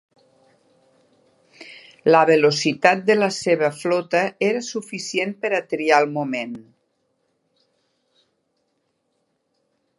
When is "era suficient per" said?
4.49-5.53